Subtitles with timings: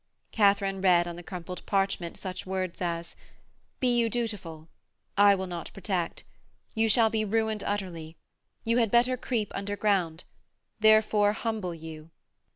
[0.31, 3.15] Katharine read on the crumpled parchment such words as:
[3.79, 4.67] 'Be you dutiful...
[5.15, 6.23] I will not protect...
[6.73, 8.17] You shall be ruined utterly...
[8.65, 10.23] You had better creep underground...
[10.79, 12.09] Therefore humble you